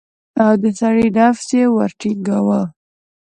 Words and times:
او 0.43 0.51
د 0.61 0.63
سړي 0.79 1.07
نفس 1.17 1.47
يې 1.57 1.65
ورټنگاوه. 1.77 2.61